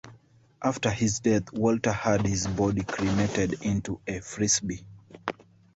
[0.63, 4.83] After his death Walter had his body cremated into a Frisbee.